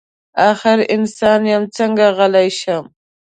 [0.49, 2.87] اخر انسان یم څنګه غلی شمه.